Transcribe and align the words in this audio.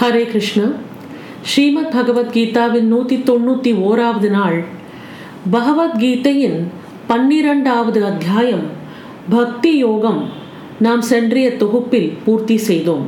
ஹரே 0.00 0.26
கிருஷ்ணா. 0.26 0.64
ஸ்ரீமத் 1.42 1.94
பகவத்கீதாவின் 1.94 2.80
நூற்றி 2.80 3.16
தொண்ணூற்றி 3.16 3.74
ஓராவது 3.74 4.30
நாள். 4.30 4.64
பகவத்கீதையின் 5.52 6.58
பன்னிரண்டாவது 7.06 8.04
அத்தியாயம். 8.04 8.62
பக்தி 9.28 9.76
யோகம். 9.76 10.28
நாம் 10.78 11.02
சென்றைய 11.02 11.56
தொகுப்பில் 11.56 12.16
பூர்த்தி 12.24 12.56
செய்தோம். 12.56 13.06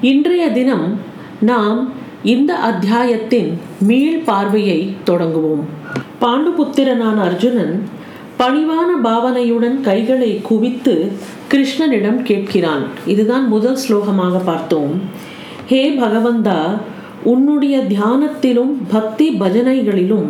இன்றைய 0.00 0.50
தினம் 0.50 0.98
நாம் 1.40 1.92
இந்த 2.22 2.54
அத்தியாயத்தின் 2.54 3.58
மீள் 3.80 4.18
பார்வையை 4.18 4.94
தொடங்குவோம். 5.04 5.64
பாண்டுபுத்திரனான 6.20 7.22
அர்ஜுனன் 7.22 7.88
பணிவான 8.38 8.90
பாவனையுடன் 9.04 9.80
கைகளை 9.80 10.40
குவித்து 10.42 11.12
கிருஷ்ணனிடம் 11.52 12.22
கேட்கிறான். 12.22 12.86
இதுதான் 13.06 13.48
முதல் 13.48 13.78
ஸ்லோகமாக 13.88 14.40
பார்த்தோம். 14.44 15.28
ஹே 15.70 15.98
பகவந்தா 16.00 16.80
உன்னுடைய 17.22 17.78
தியானத்திலும் 17.78 18.72
பக்தி 18.92 19.30
பஜனைகளிலும் 19.40 20.28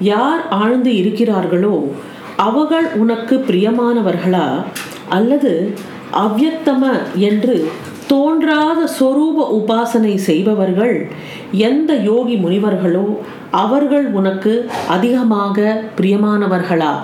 யார் 0.00 0.48
ஆழ்ந்து 0.48 0.90
இருக்கிறார்களோ 0.90 1.92
அவர்கள் 2.36 2.86
உனக்கு 2.94 3.36
பிரியமானவர்களா? 3.36 4.64
அல்லது 5.08 5.74
அவ்யக்தம 6.12 6.82
என்று 7.18 7.68
தோன்றாத 8.06 8.88
சொரூப 9.00 9.46
உபாசனை 9.52 10.14
செய்பவர்கள் 10.14 11.10
எந்த 11.52 11.94
யோகி 11.94 12.36
முனிவர்களோ 12.36 13.18
அவர்கள் 13.50 14.06
உனக்கு 14.12 14.70
அதிகமாக 14.88 15.84
பிரியமானவர்களா? 16.00 17.02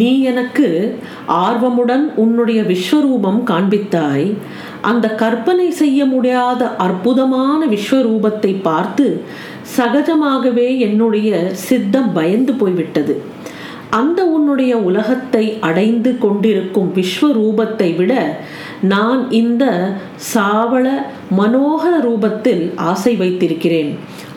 நீ 0.00 0.10
எனக்கு 0.30 0.68
ஆர்வமுடன் 1.46 2.04
உன்னுடைய 2.22 2.60
விஸ்வரூபம் 2.62 3.40
காண்பித்தாய். 3.50 4.26
அந்த 4.90 5.06
கற்பனை 5.22 5.70
செய்ய 5.82 6.04
முடியாத 6.04 6.62
அற்புதமான 6.86 7.60
விஸ்வரூபத்தை 7.66 8.52
பார்த்து 8.62 9.06
சகஜமாகவே 9.76 10.68
என்னுடைய 10.88 11.30
சித்தம் 11.66 12.10
பயந்து 12.12 12.52
போய்விட்டது. 12.52 13.14
அந்த 14.00 14.20
உன்னுடைய 14.34 14.72
உலகத்தை 14.88 15.44
அடைந்து 15.68 16.10
கொண்டிருக்கும் 16.18 16.90
விஸ்வரூபத்தை 16.98 17.88
விட 17.96 18.12
நான் 18.92 19.20
இந்த 19.40 19.64
சாவள 20.32 20.86
மனோகர 21.38 21.94
ரூபத்தில் 22.08 22.64
ஆசை 22.90 23.12
வைத்திருக்கிறேன். 23.16 23.90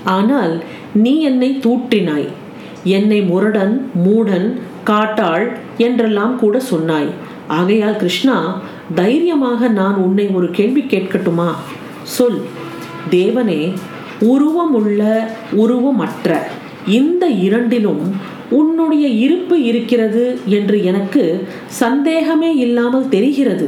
ஆனால் 0.04 0.56
நீ 1.04 1.14
என்னை 1.30 1.52
தூற்றினாய். 1.68 2.28
என்னை 2.86 3.22
முரடன் 3.22 3.92
மூடன் 4.06 4.48
காட்டாள் 4.84 5.58
என்றெல்லாம் 5.78 6.36
கூட 6.36 6.60
சொன்னாய். 6.60 7.10
ஆகையால் 7.48 7.96
கிருஷ்ணா 7.96 8.62
தைரியமாக 8.96 9.68
நான் 9.68 9.96
உன்னை 9.96 10.28
ஒரு 10.28 10.52
கேள்வி 10.52 10.82
கேட்கட்டுமா? 10.82 11.50
சொல். 12.04 12.42
தேவனே 13.12 13.74
உருவமுள்ள 14.22 15.02
உருவமற்ற 15.52 16.38
இந்த 16.88 17.26
இரண்டிலும் 17.28 18.16
உன்னுடைய 18.50 19.08
இருப்பு 19.08 19.64
இருக்கிறது 19.64 20.40
என்று 20.46 20.84
எனக்கு 20.84 21.48
சந்தேகமே 21.66 22.56
இல்லாமல் 22.56 23.10
தெரிகிறது. 23.10 23.68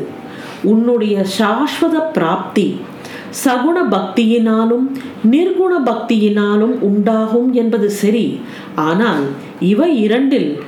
உன்னுடைய 0.64 1.26
சாஸ்வத 1.38 1.96
பிராப்தி 2.14 2.68
சகுண 3.32 3.78
பக்தியினாலும் 3.90 4.86
நிர்குண 5.30 5.74
பக்தியினாலும் 5.84 6.76
உண்டாகும் 6.80 7.54
என்பது 7.54 7.90
சரி. 7.90 8.40
ஆனால் 8.76 9.24
இவை 9.60 10.02
இரண்டில் 10.02 10.60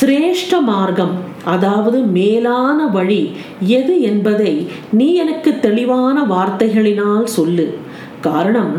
சிரேஷ்ட 0.00 0.60
மார்க்கம் 0.60 1.14
அதாவது 1.44 1.98
மேலான 1.98 2.86
வழி 2.86 3.32
எது 3.60 4.00
என்பதை 4.00 4.66
நீ 4.90 5.14
எனக்கு 5.14 5.60
தெளிவான 5.60 6.24
வார்த்தைகளினால் 6.24 7.24
சொல்லு. 7.24 7.66
காரணம் 8.20 8.74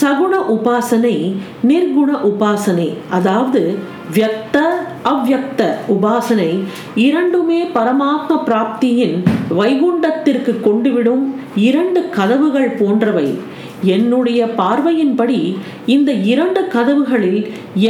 சகுண 0.00 0.34
உபாசனை 0.54 1.14
நிர்குண 1.70 2.10
உபாசனை. 2.30 2.88
அதாவது 3.16 3.62
வியக்த 4.14 4.56
அவ்வியக்த 5.10 5.62
உபாசனை 5.94 6.50
இரண்டுமே 7.06 7.60
பரமாத்ம 7.76 8.38
பிராப்தியின் 8.48 9.16
வைகுண்டத்திற்கு 9.58 10.52
கொண்டுவிடும் 10.66 11.24
இரண்டு 11.68 12.02
கதவுகள் 12.08 12.70
போன்றவை. 12.80 13.28
என்னுடைய 13.94 14.40
பார்வையின்படி 14.60 15.40
இந்த 15.94 16.12
இரண்டு 16.12 16.60
கதவுகளில் 16.74 17.40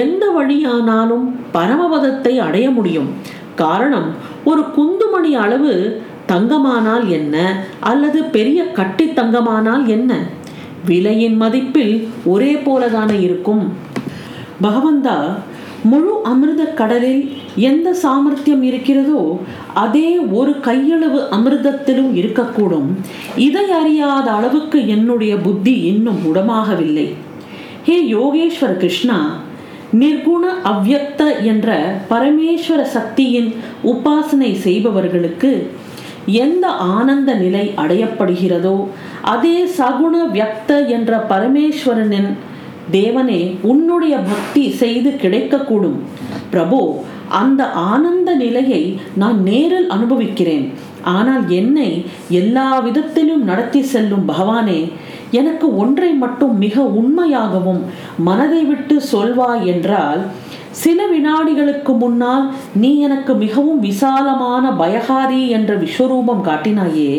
எந்த 0.02 0.24
வழியானாலும் 0.36 1.26
பரமபதத்தை 1.54 2.34
அடைய 2.46 2.70
முடியும். 2.70 3.08
காரணம் 3.54 4.08
ஒரு 4.44 4.64
குந்துமணி 4.76 5.32
அளவு 5.44 6.02
தங்கமானால் 6.32 7.04
என்ன? 7.08 7.36
அல்லது 7.80 8.18
பெரிய 8.24 8.60
கட்டி 8.78 9.06
தங்கமானால் 9.08 9.86
என்ன? 9.86 10.12
விலையின் 10.86 11.36
மதிப்பில் 11.42 12.08
ஒரே 12.24 12.54
போலதானே 12.54 13.20
இருக்கும். 13.20 13.64
பகவந்தா 14.62 15.36
முழு 15.82 16.12
அமிர்த 16.22 16.64
கடலில் 16.64 17.32
எந்த 17.56 17.94
சாமர்த்தியம் 17.94 18.62
இருக்கிறதோ 18.62 19.40
அதே 19.74 20.18
ஒரு 20.18 20.50
கையளவு 20.50 21.20
அமிர்தத்திலும் 21.36 22.12
இருக்கக்கூடும். 22.14 22.88
இதை 23.36 23.70
அறியாத 23.70 24.30
அளவுக்கு 24.30 24.88
என்னுடைய 24.88 25.36
புத்தி 25.36 25.80
இன்னும் 25.80 26.34
உடமாகவில்லை. 26.34 27.14
ஹே 27.84 27.96
யோகேஸ்வர 28.14 28.72
கிருஷ்ணா 28.76 29.18
நிர்குண 30.00 30.44
அவ்யக்த 30.62 31.42
என்ற 31.42 31.76
பரமேஸ்வர 32.10 32.82
சக்தியின் 32.82 33.54
உபாசனை 33.84 34.54
செய்பவர்களுக்கு 34.54 35.70
எந்த 36.26 36.66
ஆனந்த 36.68 37.34
நிலை 37.34 37.72
அடையப்படுகிறதோ 37.76 38.88
அதே 39.22 39.56
சகுண 39.78 40.14
வியக்த 40.34 40.86
என்ற 40.86 41.26
பரமேஸ்வரனின் 41.28 42.30
தேவனே 42.90 43.56
உன்னுடைய 43.62 44.16
பக்தி 44.16 44.70
செய்து 44.70 45.10
கிடைக்கக்கூடும். 45.10 45.98
பிரபு 46.50 46.80
அந்த 47.28 47.62
ஆனந்த 47.70 48.34
நிலையை 48.34 48.98
நான் 49.14 49.42
நேரில் 49.42 49.88
அனுபவிக்கிறேன். 49.88 50.72
ஆனால் 51.02 51.48
என்னை 51.48 52.04
எல்லா 52.28 52.80
விதத்திலும் 52.80 53.44
நடத்தி 53.44 53.82
செல்லும் 53.82 54.28
பகவானே 54.28 54.80
எனக்கு 55.30 55.76
ஒன்றை 55.76 56.10
மட்டும் 56.12 56.58
மிக 56.58 56.82
உண்மையாகவும் 57.00 57.82
மனதை 58.18 58.64
விட்டு 58.64 58.96
சொல்வாய் 59.12 59.64
என்றால் 59.66 60.22
சில 60.70 61.06
வினாடிகளுக்கு 61.06 61.92
முன்னால் 61.96 62.44
நீ 62.74 62.90
எனக்கு 63.00 63.34
மிகவும் 63.34 63.80
விசாலமான 63.80 64.70
பயகாரி 64.70 65.48
என்ற 65.48 65.74
விஸ்வரூபம் 65.74 66.42
காட்டினாயே 66.48 67.12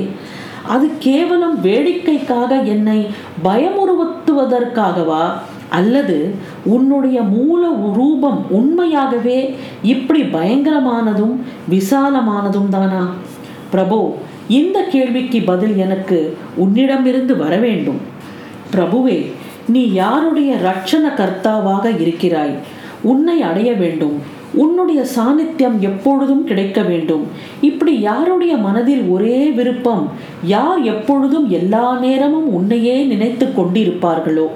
அது 0.70 0.90
கேவலம் 1.00 1.58
வேடிக்கைக்காக 1.62 2.52
என்னை 2.74 3.00
பயமுறுத்துவதற்காகவா? 3.44 5.24
அல்லது 5.70 6.18
உன்னுடைய 6.66 7.22
மூல 7.22 7.62
ரூபம் 7.94 8.40
உண்மையாகவே 8.50 9.56
இப்படி 9.84 10.22
பயங்கரமானதும் 10.22 11.36
விசாலமானதும் 11.70 12.70
தானா 12.70 13.04
பிரபு 13.72 14.00
இந்த 14.48 14.78
கேள்விக்கு 14.84 15.42
பதில் 15.42 15.76
எனக்கு 15.78 16.38
உன்னிடமிருந்து 16.56 17.38
வர 17.38 17.58
வேண்டும். 17.58 18.02
பிரபுவே 18.74 19.20
நீ 19.68 19.84
யாருடைய 19.94 20.52
ரட்சண 20.68 21.06
கர்த்தாவாக 21.18 21.86
இருக்கிறாய்? 22.02 22.56
உன்னை 23.02 23.42
அடைய 23.42 23.74
வேண்டும். 23.74 24.18
உன்னுடைய 24.54 25.06
சாநித்தியம் 25.16 25.80
எப்பொழுதும் 25.80 26.44
கிடைக்க 26.44 26.82
வேண்டும். 26.82 27.28
இப்படி 27.62 28.00
யாருடைய 28.00 28.58
மனதில் 28.58 29.02
ஒரே 29.02 29.46
விருப்பம் 29.46 30.10
யார் 30.44 30.82
எப்பொழுதும் 30.82 31.50
எல்லா 31.50 31.98
நேரமும் 31.98 32.54
உன்னையே 32.54 33.04
நினைத்து 33.04 33.46
கொண்டிருப்பார்களோ? 33.46 34.48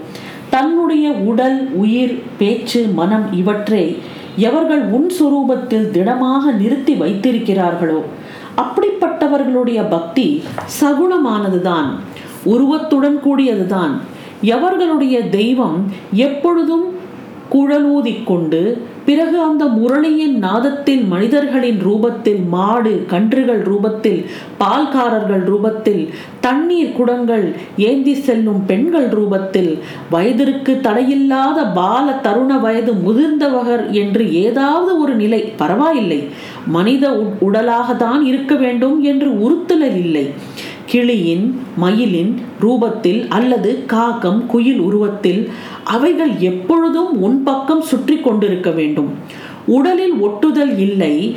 தன்னுடைய 0.49 1.11
உடல் 1.11 1.69
உயிர் 1.73 2.21
பேச்சு 2.37 2.87
மனம் 2.93 3.33
இவற்றை 3.33 3.97
எவர்கள் 4.37 4.81
உன் 4.81 5.11
சுரூபத்தில் 5.19 5.91
திடமாக 5.91 6.51
நிறுத்தி 6.51 6.93
வைத்திருக்கிறார்களோ? 6.93 8.01
அப்படிப்பட்டவர்களுடைய 8.57 9.89
பக்தி 9.89 10.43
சகுணமானதுதான் 10.81 11.85
உருவத்துடன் 12.43 13.19
கூடியதுதான். 13.25 13.91
எவர்களுடைய 14.43 15.29
தெய்வம் 15.29 15.91
எப்பொழுதும் 16.13 16.85
குழலூதிக்கொண்டு 17.51 18.77
பிறகு 19.05 19.37
அந்த 19.41 19.63
முரளியின் 19.77 20.35
நாதத்தில் 20.43 21.03
மனிதர்களின் 21.07 21.79
ரூபத்தில் 21.87 22.41
மாடு 22.49 22.93
கன்றுகள் 23.13 23.61
ரூபத்தில் 23.61 24.19
பால்காரர்கள் 24.59 25.43
ரூபத்தில் 25.51 26.03
தண்ணீர் 26.39 26.95
குடங்கள் 26.97 27.45
ஏந்தி 27.89 28.13
செல்லும் 28.27 28.61
பெண்கள் 28.65 29.09
ரூபத்தில் 29.09 29.71
வயதிற்கு 30.09 30.73
தடையில்லாத 30.87 31.59
பால 31.73 32.07
தருண 32.25 32.59
வயது 32.59 32.93
முதிர்ந்தவகர் 33.05 33.85
என்று 34.03 34.25
ஏதாவது 34.45 34.91
ஒரு 34.99 35.15
நிலை 35.15 35.41
பரவாயில்லை. 35.61 36.21
மனித 36.75 37.05
உடலாக 37.39 37.95
தான் 37.95 38.21
இருக்க 38.25 38.55
வேண்டும் 38.55 38.97
என்று 39.03 39.29
உறுத்தலல் 39.45 39.97
இல்லை. 40.05 40.25
கிளியின் 40.85 41.59
மயிலின் 41.77 42.39
ரூபத்தில் 42.61 43.27
அல்லது 43.27 43.85
காகம் 43.85 44.45
குயில் 44.45 44.79
உருவத்தில் 44.79 45.51
அவைகள் 45.83 46.37
எப்பொழுதும் 46.39 47.21
உன் 47.21 47.43
பக்கம் 47.43 47.81
சுற்றி 47.81 48.17
கொண்டிருக்க 48.17 48.71
வேண்டும். 48.71 49.13
உடலில் 49.65 50.13
ஒட்டுதல் 50.13 50.77
இல்லை. 50.77 51.35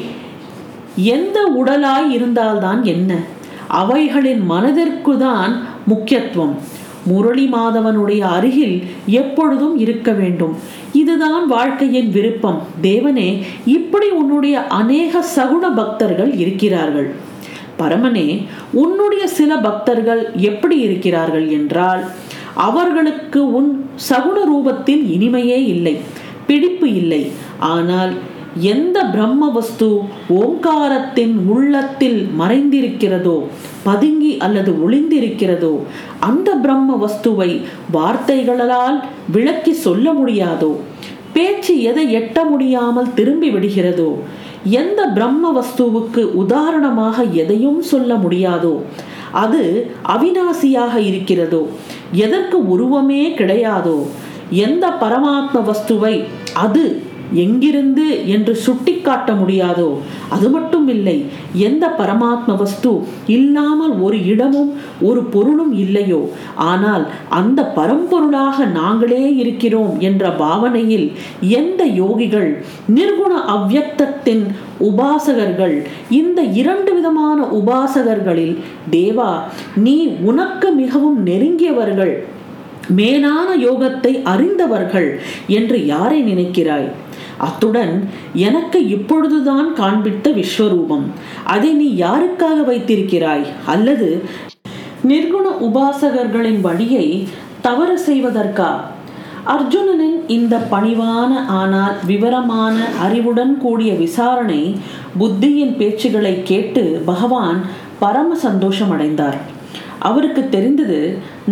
எந்த 0.97 1.63
உடலாய் 1.65 2.11
இருந்தால்தான் 2.11 2.85
என்ன? 2.85 3.15
அவைகளின் 3.69 4.45
மனதிற்கு 4.45 5.19
தான் 5.19 5.63
முக்கியத்துவம். 5.87 6.57
முரளி 7.07 7.49
மாதவனுடைய 7.53 8.19
அருகில் 8.19 8.83
எப்பொழுதும் 9.07 9.79
இருக்க 9.79 10.13
வேண்டும். 10.13 10.55
இதுதான் 10.93 11.47
வாழ்க்கையின் 11.47 12.11
விருப்பம். 12.11 12.63
தேவனே 12.83 13.43
இப்படி 13.67 14.09
உன்னுடைய 14.09 14.67
அநேக 14.67 15.25
சகுன 15.37 15.75
பக்தர்கள் 15.77 16.35
இருக்கிறார்கள். 16.35 17.15
பரமனே 17.79 18.47
உன்னுடைய 18.73 19.27
சில 19.27 19.57
பக்தர்கள் 19.57 20.33
எப்படி 20.35 20.79
இருக்கிறார்கள் 20.79 21.49
என்றால் 21.49 22.05
அவர்களுக்கு 22.55 23.53
உன் 23.53 23.89
சகுன 24.09 24.39
ரூபத்தில் 24.53 25.05
இனிமையே 25.17 25.59
இல்லை 25.75 25.97
பிடிப்பு 26.47 26.93
இல்லை. 26.95 27.33
ஆனால் 27.59 28.13
எந்த 28.61 29.05
பிரம்ம 29.05 29.51
வஸ்து 29.51 29.89
ஓங்காரத்தின் 30.29 31.35
உள்ளத்தில் 31.47 32.29
மறைந்திருக்கிறதோ 32.39 33.39
பதுங்கி 33.85 34.37
அல்லது 34.37 34.73
ஒளிந்திருக்கிறதோ 34.85 35.79
அந்த 36.19 36.55
பிரம்ம 36.55 36.97
வஸ்துவை 37.07 37.61
வார்த்தைகளால் 37.91 39.05
விளக்கி 39.33 39.73
சொல்ல 39.73 40.13
முடியாதோ? 40.13 40.77
பேச்சு 41.37 41.75
எதை 41.83 42.05
எட்ட 42.15 42.39
முடியாமல் 42.45 43.13
திரும்பி 43.15 43.49
விடுகிறதோ 43.51 44.11
எந்த 44.77 45.01
பிரம்ம 45.09 45.51
வஸ்துவுக்கு 45.53 46.23
உதாரணமாக 46.35 47.25
எதையும் 47.37 47.83
சொல்ல 47.83 48.15
முடியாதோ 48.17 48.75
அது 49.35 49.63
அவிநாசியாக 50.09 50.95
இருக்கிறதோ 51.03 51.63
எதற்கு 52.17 52.59
உருவமே 52.69 53.23
கிடையாதோ 53.37 53.99
எந்த 54.63 54.87
பரமாத்ம 55.01 55.63
வஸ்துவை 55.65 56.15
அது 56.59 56.85
எங்கிருந்து 57.33 58.27
என்று 58.27 58.57
சுட்டிக்காட்ட 58.57 59.33
முடியாதோ? 59.33 59.99
அது 60.29 60.51
மட்டும் 60.51 60.89
இல்லை 60.89 61.25
எந்த 61.55 61.95
பரமாத்ம 61.99 62.57
வஸ்து 62.57 62.93
இல்லாமல் 63.27 63.91
ஒரு 63.99 64.25
இடமும் 64.27 64.75
ஒரு 65.01 65.23
பொருளும் 65.25 65.73
இல்லையோ? 65.73 66.29
ஆனால் 66.55 67.07
அந்த 67.29 67.73
பரம்பொருளாக 67.77 68.65
நாங்களே 68.65 69.35
இருக்கிறோம் 69.35 70.01
என்ற 70.01 70.31
பாவனையில் 70.31 71.13
எந்த 71.41 71.85
யோகிகள் 71.87 72.63
நிர்குண 72.95 73.35
அவ்யக்தத்தின் 73.47 74.45
உபாசகர்கள் 74.81 75.85
இந்த 76.11 76.43
இரண்டு 76.43 76.95
விதமான 76.95 77.43
உபாசகர்களில் 77.45 78.59
தேவா 78.91 79.31
நீ 79.75 80.07
உனக்கு 80.07 80.71
மிகவும் 80.71 81.27
நெருங்கியவர்கள் 81.27 82.15
மேலான 82.89 83.57
யோகத்தை 83.57 84.23
அறிந்தவர்கள் 84.23 85.21
என்று 85.47 85.87
யாரை 85.87 86.23
நினைக்கிறாய்? 86.23 86.89
அத்துடன் 87.39 88.09
எனக்கு 88.35 88.89
இப்பொழுதுதான் 88.89 89.75
காண்பித்த 89.75 90.31
விஸ்வரூபம். 90.31 91.03
அதை 91.45 91.73
நீ 91.73 91.95
யாருக்காக 91.95 92.65
வைத்திருக்கிறாய்? 92.67 93.47
அல்லது 93.67 94.23
நிர்குண 95.09 95.47
உபாசகர்களின் 95.61 96.61
வழியை 96.61 97.29
தவறு 97.61 98.01
செய்வதற்கா? 98.07 98.81
அர்ஜுனனின் 99.47 100.25
இந்த 100.27 100.67
பணிவான 100.71 101.47
ஆனால் 101.47 101.95
விவரமான 102.07 102.85
அறிவுடன் 103.01 103.59
கூடிய 103.59 103.93
விசாரணை 103.95 104.77
புத்தியின் 105.21 105.77
பேச்சுகளை 105.77 106.43
கேட்டு 106.43 107.03
பகவான் 107.05 107.61
பரம 107.99 108.37
சந்தோஷமடைந்தார். 108.43 109.37
அவருக்கு 110.09 110.43
தெரிந்தது 110.49 111.01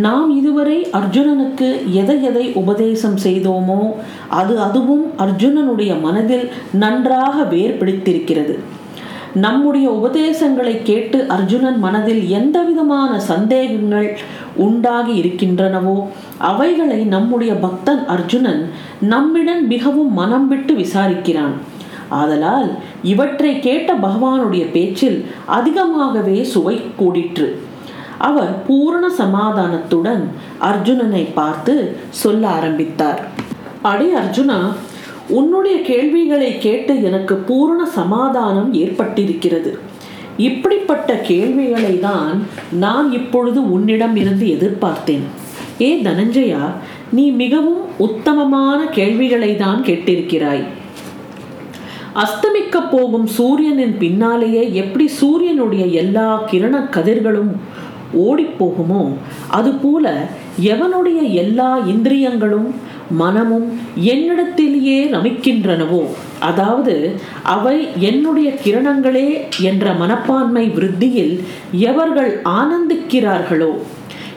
நாம் 0.04 0.30
இதுவரை 0.38 0.78
அர்ஜுனனுக்கு 0.98 1.68
எதை 2.02 2.16
எதை 2.22 2.44
உபதேசம் 2.62 3.18
செய்தோமோ 3.24 3.80
அது 4.40 4.54
அதுவும் 4.60 5.04
அர்ஜுனனுடைய 5.24 5.92
மனதில் 6.00 6.46
நன்றாக 6.84 7.36
வேர் 7.54 7.78
பிடித்திருக்கிறது 7.80 8.56
நம்முடைய 9.44 9.86
உபதேசங்களை 9.90 10.74
கேட்டு 10.82 11.18
அர்ஜுனன் 11.36 11.78
மனதில் 11.78 12.22
எந்த 12.38 12.58
விதமான 12.62 13.12
சந்தேகங்கள் 13.30 14.08
உண்டாகி 14.64 15.14
இருக்கின்றனவோ 15.22 15.96
அவைகளை 16.50 16.98
நம்முடைய 17.14 17.52
பக்தன் 17.64 18.02
அர்ஜுனன் 18.14 18.62
நம்மிடம் 19.12 19.64
மிகவும் 19.72 20.12
மனம் 20.20 20.48
விட்டு 20.48 20.74
விசாரிக்கிறான். 20.74 21.54
ஆதலால் 22.20 22.68
இவற்றை 23.12 23.52
கேட்ட 23.66 23.90
பகவானுடைய 24.06 24.64
பேச்சில் 24.72 25.18
அதிகமாகவே 25.58 26.38
சுவை 26.52 26.76
கூடிற்று. 27.00 27.48
அவர் 28.18 28.52
பூரண 28.66 29.04
சமாதானத்துடன் 29.22 30.22
அர்ஜுனனை 30.70 31.24
பார்த்து 31.34 31.74
சொல்ல 32.22 32.48
ஆரம்பித்தார். 32.48 33.20
அடே 33.90 34.08
அர்ஜுனா 34.22 34.58
உன்னுடைய 35.38 35.76
கேள்விகளை 35.82 36.58
கேட்டு 36.58 37.02
எனக்கு 37.02 37.34
பூரண 37.48 37.80
சமாதானம் 37.98 38.70
ஏற்பட்டிருக்கிறது. 38.82 39.72
இப்படிப்பட்ட 40.48 41.14
கேள்விகளை 41.30 41.98
தான் 41.98 42.46
நான் 42.84 43.12
இப்பொழுது 43.12 43.60
உன்னிடம் 43.70 44.16
இருந்து 44.16 44.46
எதிர்பார்த்தேன். 44.56 45.26
ஏ 45.80 45.90
தனஞ்சயா 46.06 46.62
நீ 47.16 47.24
மிகவும் 47.42 47.82
உத்தமமான 48.06 48.80
கேள்விகளை 48.98 49.56
தான் 49.56 49.80
கேட்டிருக்கிறாய். 49.88 50.64
அஸ்தமிக்க 52.22 52.80
போகும் 52.90 53.26
சூரியனின் 53.36 53.94
பின்னாலேயே 54.02 54.72
எப்படி 54.82 55.06
சூரியனுடைய 55.20 55.84
எல்லா 56.02 56.28
கிரண 56.50 56.74
கதிர்களும் 56.96 57.52
ஓடிப்போகுமோ? 58.16 59.02
அதுபோல 59.48 60.28
எவனுடைய 60.62 61.32
எல்லா 61.32 61.78
இந்திரியங்களும் 61.78 62.74
மனமும் 63.10 63.78
என்னிடத்திலேயே 64.04 64.98
ரமிக்கின்றனவோ? 65.08 66.02
அதாவது 66.40 66.94
அவை 67.42 67.86
என்னுடைய 67.98 68.54
கிரணங்களே 68.64 69.28
என்ற 69.60 69.92
மனப்பான்மை 69.92 70.68
விருத்தியில் 70.68 71.34
எவர்கள் 71.72 72.40
ஆனந்திக்கிறார்களோ? 72.44 73.72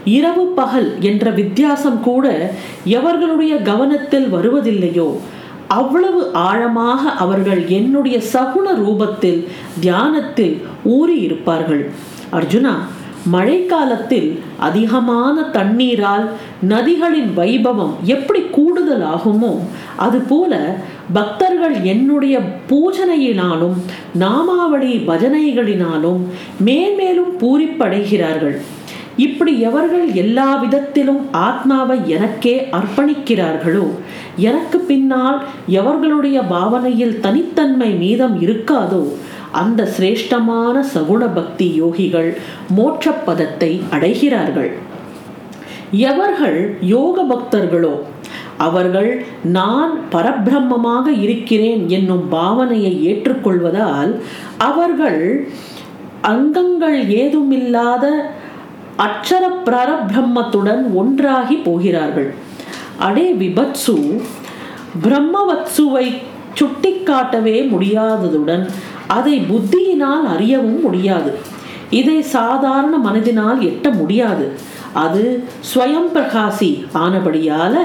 இரவு 0.03 0.45
பகல் 0.45 0.99
என்ற 0.99 1.29
வித்தியாசம் 1.29 1.99
கூட 1.99 2.53
எவர்களுடைய 2.85 3.61
கவனத்தில் 3.61 4.33
வருவதில்லையோ? 4.33 5.09
அவ்வளவு 5.67 6.31
ஆழமாக 6.33 7.09
அவர்கள் 7.09 7.67
என்னுடைய 7.67 8.17
சகுன 8.33 8.67
ரூபத்தில் 8.75 9.47
தியானத்தில் 9.79 10.61
ஊறி 10.83 11.17
இருப்பார்கள் 11.17 11.91
அர்ஜுனா 12.31 12.73
மழைக்காலத்தில் 13.31 14.29
அதிகமான 14.57 15.41
தண்ணீரால் 15.41 16.25
நதிகளின் 16.69 17.31
வைபவம் 17.35 17.93
எப்படி 18.03 18.41
கூடுதல் 18.51 19.05
ஆகுமோ 19.15 19.53
அதுபோல 19.97 20.53
பக்தர்கள் 21.13 21.75
என்னுடைய 21.83 22.39
பூஜனையினாலும் 22.69 23.77
நாமாவளி 24.19 24.93
பஜனைகளினாலும் 25.07 26.21
மேன்மேலும் 26.65 27.33
பூரிப்படைகிறார்கள். 27.39 28.57
இப்படி 29.17 29.53
எவர்கள் 29.59 30.13
எல்லா 30.13 30.55
விதத்திலும் 30.55 31.21
ஆத்மாவை 31.31 31.97
எனக்கே 32.07 32.55
அர்ப்பணிக்கிறார்களோ 32.71 33.87
எனக்கு 34.35 34.79
பின்னால் 34.79 35.39
எவர்களுடைய 35.69 36.37
பாவனையில் 36.49 37.19
தனித்தன்மை 37.19 37.89
மீதம் 37.93 38.35
இருக்காதோ 38.41 39.01
அந்த 39.51 39.89
சிரேஷ்டமான 39.97 40.75
சகுண 40.93 41.33
பக்தி 41.33 41.67
யோகிகள் 41.81 42.37
மோட்சப்பதத்தை 42.77 43.81
அடைகிறார்கள். 43.91 44.71
எவர்கள் 45.91 46.77
யோக 46.81 47.23
பக்தர்களோ 47.23 47.95
அவர்கள் 48.57 49.25
நான் 49.43 49.91
பரபிரம்மமாக 50.11 51.07
இருக்கிறேன் 51.21 51.89
என்னும் 51.89 52.25
பாவனையை 52.31 52.93
ஏற்றுக்கொள்வதால் 53.09 54.11
அவர்கள் 54.57 55.49
அங்கங்கள் 56.21 56.97
ஏதுமில்லாத 57.07 58.05
அச்சர 59.05 59.43
பிரரபிரம்மத்துடன் 59.65 60.83
ஒன்றாகி 60.93 61.55
போகிறார்கள். 61.55 62.33
அடே 62.97 63.27
விபத்சு 63.33 63.97
பிரம்மவத்சுவை 65.03 66.07
சுட்டிக்காட்டவே 66.59 67.57
முடியாததுடன் 67.73 68.69
அதை 69.07 69.35
புத்தியினால் 69.39 70.25
அறியவும் 70.33 70.81
முடியாது. 70.81 71.33
இதை 71.89 72.21
சாதாரண 72.21 72.95
மனதினால் 72.97 73.59
எட்ட 73.59 73.93
முடியாது. 73.93 74.51
அது 74.93 75.43
ஸ்வயம் 75.69 76.09
பிரகாசி 76.13 76.71
ஆனபடியால 76.93 77.75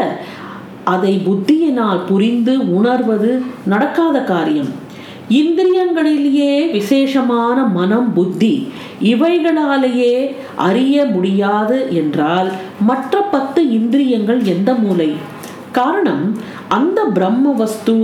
அதை 0.84 1.22
புத்தியினால் 1.26 2.06
புரிந்து 2.06 2.74
உணர்வது 2.74 3.42
நடக்காத 3.64 4.20
காரியம். 4.20 4.70
இந்திரியங்களிலேயே 5.30 6.70
விசேஷமான 6.70 7.58
மனம் 7.64 8.12
புத்தி 8.12 8.72
இவைகளாலேயே 9.02 10.34
அறிய 10.56 11.04
முடியாது 11.04 11.88
என்றால் 11.90 12.50
மற்ற 12.80 13.20
பத்து 13.20 13.70
இந்திரியங்கள் 13.70 14.42
எந்த 14.42 14.74
மூலை? 14.74 15.10
காரணம் 15.72 16.24
அந்த 16.76 17.00
பிரம்ம 17.16 17.52
வஸ்து 17.60 17.94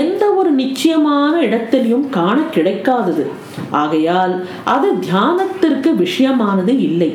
எந்த 0.00 0.24
ஒரு 0.40 0.50
நிச்சயமான 0.60 1.34
இடத்திலையும் 1.46 2.06
காண 2.16 2.36
கிடைக்காதது. 2.54 3.24
ஆகையால் 3.80 4.34
அது 4.74 4.88
தியானத்திற்கு 5.06 5.90
விஷயமானது 6.02 6.74
இல்லை. 6.88 7.10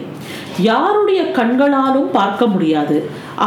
யாருடைய 0.71 1.21
கண்களாலும் 1.37 2.09
பார்க்க 2.19 2.45
முடியாது. 2.53 2.97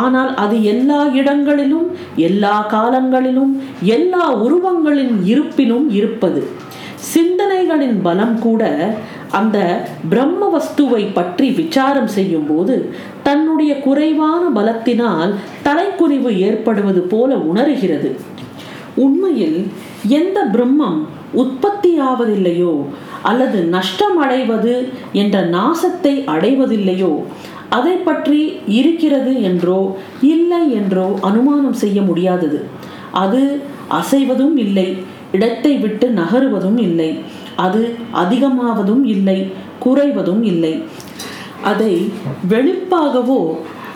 ஆனால் 0.02 0.32
அது 0.44 0.56
எல்லா 0.72 1.00
இடங்களிலும் 1.20 1.88
எல்லா 2.28 2.56
காலங்களிலும் 2.74 3.52
எல்லா 3.96 4.24
உருவங்களின் 4.46 5.14
இருப்பிலும் 5.32 5.86
இருப்பது. 6.00 6.42
சிந்தனைகளின் 7.12 7.98
பலம் 8.02 8.38
கூட 8.38 8.62
அந்த 9.38 9.58
பிரம்ம 10.12 10.42
வஸ்துவை 10.54 11.02
பற்றி 11.18 11.46
விசாரம் 11.58 12.10
செய்யும் 12.16 12.48
போது 12.50 12.76
தன்னுடைய 13.26 13.72
குறைவான 13.86 14.42
பலத்தினால் 14.56 15.32
தலைக்குறிவு 15.66 16.30
ஏற்படுவது 16.48 17.02
போல 17.12 17.30
உணர்கிறது. 17.50 18.10
உண்மையில் 19.04 19.58
எந்த 20.18 20.38
பிரம்மம் 20.54 21.00
உற்பத்தியாவதில்லையோ 21.42 22.74
அல்லது 23.30 23.58
நஷ்டம் 23.74 24.16
அடைவது 24.24 24.74
என்ற 25.22 25.36
நாசத்தை 25.56 26.14
அடைவதில்லையோ 26.34 27.12
அதை 27.76 27.94
பற்றி 28.08 28.40
இருக்கிறது 28.78 29.32
என்றோ 29.48 29.80
இல்லை 30.34 30.62
என்றோ 30.80 31.08
அனுமானம் 31.28 31.80
செய்ய 31.82 31.98
முடியாதது. 32.08 32.60
அது 33.24 33.42
அசைவதும் 33.98 34.56
இல்லை 34.64 34.88
இடத்தை 35.36 35.72
விட்டு 35.76 36.06
நகருவதும் 36.18 36.80
இல்லை. 36.86 37.10
அது 37.66 37.82
அதிகமாவதும் 38.22 39.04
இல்லை 39.14 39.38
குறைவதும் 39.84 40.42
இல்லை. 40.52 40.74
அதை 41.70 41.92
வெளிப்பாகவோ 42.52 43.42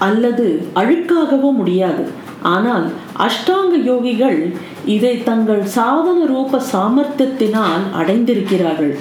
அல்லது 0.06 0.47
அழுக்காகவோ 0.80 1.50
முடியாது. 1.61 2.04
ஆனால் 2.54 2.87
அஷ்டாங்க 3.26 3.75
யோகிகள் 3.90 4.40
இதை 4.94 5.12
தங்கள் 5.28 5.62
சாதன 5.76 6.18
ரூப 6.33 6.61
சாமர்த்தியத்தினால் 6.73 7.85
அடைந்திருக்கிறார்கள். 8.00 8.94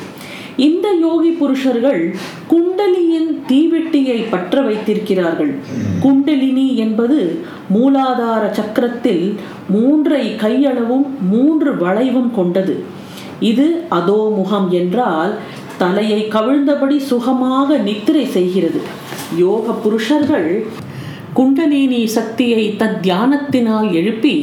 இந்த 0.67 0.88
யோகி 1.03 1.32
புருஷர்கள் 1.39 2.01
குண்டலியின் 2.51 3.29
தீவெட்டியை 3.50 4.17
பற்ற 4.34 4.55
வைத்திருக்கிறார்கள். 4.67 5.53
குண்டலினி 6.03 6.67
என்பது 6.84 7.20
மூலாதார 7.75 8.43
சக்கரத்தில் 8.60 9.25
மூன்றை 9.75 10.24
கையளவும் 10.43 11.08
மூன்று 11.32 11.72
வளைவும் 11.84 12.32
கொண்டது. 12.38 12.75
இது 13.51 13.67
அதோ 13.97 14.19
முகம் 14.39 14.67
என்றால் 14.81 15.33
தலையை 15.81 16.19
கவிழ்ந்தபடி 16.35 16.97
சுகமாக 17.12 17.77
நித்திரை 17.88 18.25
செய்கிறது. 18.35 18.81
யோக 19.43 19.73
புருஷர்கள் 19.83 20.50
குண்டலினி 21.38 22.01
சக்தியை 22.17 22.63
தத் 22.81 23.00
தியானத்தினால் 23.05 23.89
எழுப்பி 24.00 24.35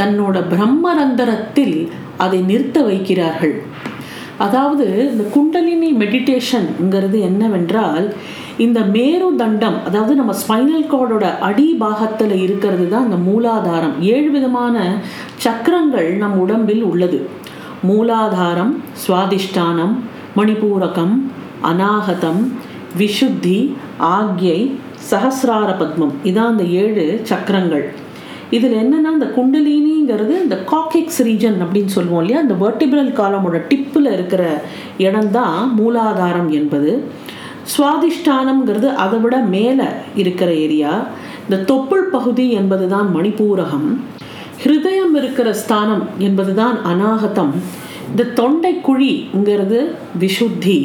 தன்னோட 0.00 0.36
பிரம்மரந்தரத்தில் 0.52 1.76
அதை 2.24 2.38
நிறுத்த 2.50 2.78
வைக்கிறார்கள். 2.90 3.56
அதாவது 4.44 4.86
இந்த 5.10 5.24
குண்டலினி 5.34 5.90
மெடிடேஷன்ங்கிறது 6.02 7.18
என்னவென்றால் 7.30 8.06
இந்த 8.64 8.80
மேரு 8.94 9.28
தண்டம் 9.42 9.76
அதாவது 9.88 10.12
நம்ம 10.20 10.32
ஸ்பைனல் 10.40 10.88
கார்டோட 10.92 11.26
அடி 11.48 11.68
பாகத்தில் 11.82 12.34
இருக்கிறது 12.44 12.86
தான் 12.92 13.06
இந்த 13.08 13.18
மூலாதாரம். 13.28 13.94
ஏழு 14.14 14.28
விதமான 14.36 14.76
சக்கரங்கள் 15.44 16.10
நம் 16.22 16.36
உடம்பில் 16.44 16.84
உள்ளது. 16.90 17.20
மூலாதாரம் 17.88 18.72
சுவாதிஷ்டானம் 19.06 19.94
மணிபூரகம் 20.36 21.14
அநாகதம் 21.62 22.52
விஷுத்தி 22.98 23.58
ஆக்யை 24.00 24.70
சஹசிரார 25.10 25.70
பத்மம் 25.80 26.12
இதான் 26.24 26.50
அந்த 26.52 26.62
ஏழு 26.62 27.20
சக்கரங்கள். 27.22 27.92
இதில் 28.50 28.74
என்னென்னா 28.74 29.10
இந்த 29.12 29.26
குண்டலினிங்கிறது 29.36 30.34
இந்த 30.42 30.64
காக்கிக்ஸ் 30.72 31.20
ரீஜன் 31.22 31.58
அப்படின்னு 31.64 31.92
சொல்லுவோம் 31.96 32.20
இல்லையா? 32.20 32.40
அந்த 32.40 32.54
வெர்டிபிரல் 32.54 33.12
காலமோட 33.20 33.58
டிப்பில் 33.70 34.12
இருக்கிற 34.12 34.62
இடம்தான் 34.98 35.74
மூலாதாரம் 35.78 36.48
என்பது. 36.48 37.04
சுவாதிஷ்டானம்ங்கிறது 37.74 38.94
அதை 38.94 39.18
விட 39.18 39.36
மேலே 39.36 39.84
இருக்கிற 40.14 40.54
ஏரியா. 40.54 41.06
இந்த 41.48 41.74
தொப்புள் 41.74 42.04
பகுதி 42.16 42.50
என்பது 42.50 42.88
தான் 42.88 43.08
மணிப்பூரகம். 43.16 43.88
ஹிருதயம் 44.62 45.14
இருக்கிற 45.18 45.48
ஸ்தானம் 45.60 46.02
என்பதுதான் 46.26 46.76
அநாகதம். 46.90 47.54
இந்த 48.10 48.24
தொண்டை 48.40 48.70
குழிங்கிறது 48.86 49.78
விஷுத்தி 50.22 50.76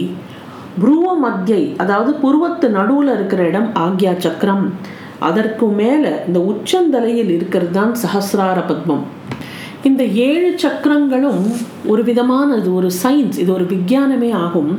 புருவ 0.81 1.05
மத்தியை 1.25 1.63
அதாவது 1.84 2.12
புருவத்து 2.24 2.67
நடுவில் 2.77 3.12
இருக்கிற 3.15 3.41
இடம் 3.51 3.69
ஆக்யா 3.86 4.13
சக்கரம் 4.25 4.65
அதற்கு 5.27 5.67
மேலே 5.79 6.12
இந்த 6.27 6.39
உச்சந்தலையில் 6.51 7.31
இருக்கிறது 7.36 7.72
தான் 7.72 7.93
சஹசிரார 8.03 8.57
பத்மம். 8.72 9.05
இந்த 9.89 10.03
ஏழு 10.29 10.50
சக்கரங்களும் 10.63 11.43
ஒரு 11.91 12.03
விதமான 12.10 12.55
இது 12.62 12.72
ஒரு 12.79 12.89
சயின்ஸ் 13.03 13.39
இது 13.43 13.51
ஒரு 13.53 13.67
விஞ்ஞானமே 13.74 14.31
ஆகும். 14.46 14.74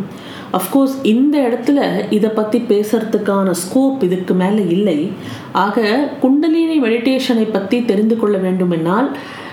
அஃப்கோர்ஸ் 0.52 0.94
இந்த 1.02 1.36
இடத்துல 1.38 1.80
இதை 2.10 2.30
பற்றி 2.30 2.58
பேசுறதுக்கான 2.68 3.50
ஸ்கோப் 3.50 4.02
இதுக்கு 4.02 4.34
மேலே 4.34 4.66
இல்லை. 4.66 5.10
ஆக 5.52 6.08
குண்டலினி 6.20 6.76
மெடிடேஷனை 6.80 7.46
பற்றி 7.52 7.84
தெரிந்து 7.84 8.16
கொள்ள 8.16 8.38
வேண்டுமென்றால் 8.38 9.08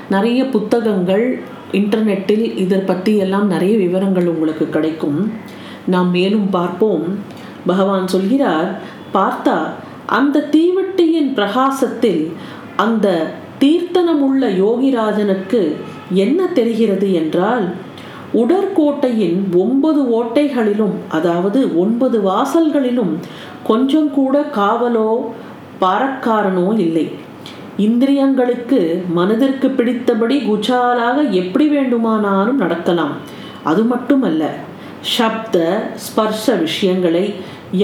நிறைய 0.10 0.46
புத்தகங்கள் 0.46 1.40
இன்டர்நெட்டில் 1.72 2.58
இதை 2.58 2.78
பற்றி 2.78 3.18
எல்லாம் 3.18 3.48
நிறைய 3.48 3.78
விவரங்கள் 3.78 4.28
உங்களுக்கு 4.28 4.70
கிடைக்கும். 4.70 5.32
நாம் 5.86 6.10
மேலும் 6.10 6.50
பார்ப்போம். 6.50 7.06
பகவான் 7.66 8.08
சொல்கிறார் 8.08 8.70
பார்த்தா 9.14 9.58
அந்த 10.06 10.48
தீவட்டியின் 10.52 11.34
பிரகாசத்தில் 11.34 12.32
அந்த 12.76 13.08
தீர்த்தனமுள்ள 13.60 14.46
யோகிராஜனுக்கு 14.64 15.62
என்ன 16.14 16.48
தெரிகிறது 16.48 17.14
என்றால் 17.14 17.66
உடற்கோட்டையின் 18.42 19.40
ஒன்பது 19.64 20.02
ஓட்டைகளிலும் 20.18 20.96
அதாவது 21.18 21.60
ஒன்பது 21.84 22.18
வாசல்களிலும் 22.30 23.14
கொஞ்சம் 23.70 24.10
கூட 24.18 24.36
காவலோ 24.58 25.10
பாரக்காரனோ 25.84 26.68
இல்லை. 26.86 27.06
இந்திரியங்களுக்கு 27.86 28.80
மனதிற்கு 29.18 29.68
பிடித்தபடி 29.78 30.38
குஜாலாக 30.50 31.18
எப்படி 31.42 31.66
வேண்டுமானாலும் 31.76 32.62
நடக்கலாம். 32.64 33.14
அது 33.70 33.82
மட்டுமல்ல 33.94 34.44
சப்த 35.16 35.56
ஸ்பர்ஷ 36.06 36.54
விஷயங்களை 36.66 37.26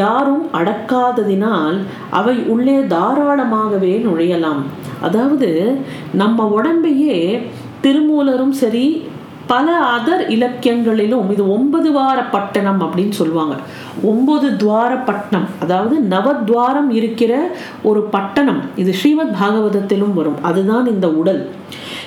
யாரும் 0.02 0.46
அடக்காததினால் 0.60 1.78
அவை 2.20 2.36
உள்ளே 2.54 2.78
தாராளமாகவே 2.94 3.94
நுழையலாம். 4.08 4.62
அதாவது 5.08 5.50
நம்ம 6.22 6.46
உடம்பையே 6.58 7.18
திருமூலரும் 7.84 8.56
சரி 8.62 8.86
பல 9.48 9.80
அதர் 9.98 10.30
இலக்கியங்களிலும் 10.30 11.32
இது 11.32 11.52
ஒன்பது 11.52 11.92
வார 11.92 12.22
பட்டணம் 12.22 12.82
அப்படின்னு 12.82 13.10
சொல்லுவாங்க. 13.10 13.56
ஒன்பது 14.04 14.56
துவார 14.56 14.96
பட்டணம். 14.96 15.48
அதாவது 15.60 16.02
நவத்வாரம் 16.10 16.90
இருக்கிற 16.90 17.50
ஒரு 17.84 18.02
பட்டணம். 18.02 18.62
இது 18.76 18.94
ஸ்ரீமத் 18.94 19.36
பாகவதத்திலும் 19.42 20.14
வரும். 20.14 20.44
அதுதான் 20.44 20.86
இந்த 20.86 21.12
உடல். 21.12 21.50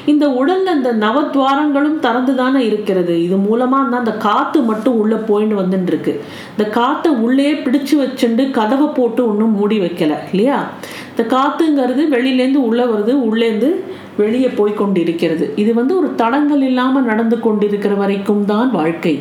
இந்த 0.07 0.29
உடல்ல 0.29 0.75
இந்த 0.75 0.93
நவத்வாரங்களும் 0.93 1.99
திறந்து 1.99 2.35
தானே 2.35 2.67
இருக்கிறது. 2.67 3.23
இது 3.23 3.37
மூலமா 3.37 3.71
தான் 3.71 3.93
அந்த 3.93 4.13
காத்து 4.17 4.63
மட்டும் 4.63 4.99
உள்ள 4.99 5.17
போயிட்டு 5.17 5.61
வந்துட்டு 5.61 5.87
இருக்கு 5.87 6.25
இந்த 6.59 6.71
காத்தை 6.71 7.13
உள்ளே 7.13 7.53
பிடிச்சு 7.53 7.93
வச்சுண்டு 7.93 8.51
கதவை 8.51 8.87
போட்டு 8.87 9.29
ஒன்றும் 9.29 9.57
மூடி 9.57 9.81
வைக்கல. 9.81 10.15
இல்லையா? 10.33 10.69
இந்த 11.17 11.37
காத்துங்கிறது 11.37 12.15
வெளியிலேருந்து 12.15 12.55
உள்ளே 12.55 12.85
வருது 12.85 13.13
உள்ளேருந்து 13.13 13.85
வெளியே 14.21 14.51
போய் 14.59 14.79
கொண்டிருக்கிறது 14.81 15.45
இது 15.63 15.71
வந்து 15.79 15.93
ஒரு 16.01 16.09
தடங்கள் 16.21 16.63
இல்லாமல் 16.71 17.09
நடந்து 17.11 17.37
கொண்டிருக்கிற 17.47 17.95
வரைக்கும் 18.03 18.45
தான் 18.53 18.71
வாழ்க்கை. 18.79 19.15